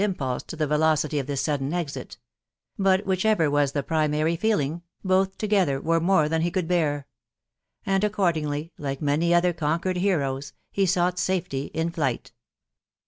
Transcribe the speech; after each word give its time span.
impulse 0.03 0.41
to 0.41 0.55
the 0.55 0.65
velocity 0.65 1.19
of 1.19 1.27
this 1.27 1.41
sadden 1.41 1.71
exit; 1.75 2.17
bat 2.79 3.05
whichever 3.05 3.51
whs 3.51 3.73
the 3.73 3.83
primary 3.83 4.35
feeling, 4.35 4.81
both 5.03 5.37
together 5.37 5.79
were 5.79 5.99
more 5.99 6.27
than 6.27 6.41
he 6.41 6.49
could 6.49 6.67
bear; 6.67 7.05
and 7.85 8.03
accordingly, 8.03 8.73
like 8.79 8.99
many 8.99 9.31
other 9.31 9.53
conquered 9.53 9.97
heroes, 9.97 10.53
he 10.71 10.87
sought 10.87 11.19
safety 11.19 11.65
in 11.75 11.91
flight. 11.91 12.31